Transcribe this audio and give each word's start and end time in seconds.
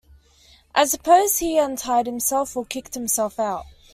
I 0.73 0.85
suppose 0.85 1.37
he 1.37 1.59
untied 1.59 2.07
himself 2.07 2.57
or 2.57 2.65
kicked 2.65 2.95
himself 2.95 3.39
out. 3.39 3.65